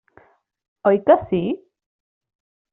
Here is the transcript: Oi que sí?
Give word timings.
Oi 0.91 0.95
que 1.11 1.19
sí? 1.29 1.43